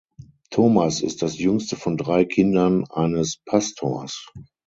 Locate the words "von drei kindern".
1.75-2.85